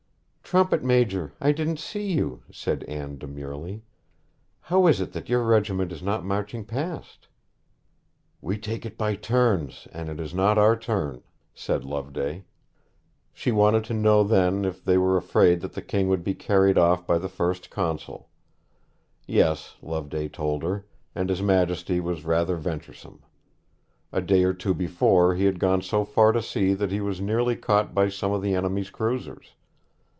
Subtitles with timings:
[0.53, 3.83] 'Trumpet major, I didn't see you,' said Anne demurely.
[4.59, 7.29] 'How is it that your regiment is not marching past?'
[8.41, 11.23] 'We take it by turns, and it is not our turn,'
[11.55, 12.43] said Loveday.
[13.33, 16.77] She wanted to know then if they were afraid that the King would be carried
[16.77, 18.27] off by the First Consul.
[19.25, 23.23] Yes, Loveday told her; and his Majesty was rather venturesome.
[24.11, 27.21] A day or two before he had gone so far to sea that he was
[27.21, 29.53] nearly caught by some of the enemy's cruisers.